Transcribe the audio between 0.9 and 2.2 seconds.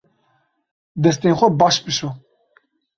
Destên xwe baş bişo.